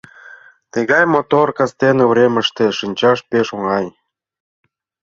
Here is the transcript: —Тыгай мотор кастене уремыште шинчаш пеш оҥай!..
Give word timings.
—Тыгай 0.73 1.03
мотор 1.13 1.47
кастене 1.57 2.03
уремыште 2.09 2.65
шинчаш 2.79 3.19
пеш 3.29 3.47
оҥай!.. 3.55 3.85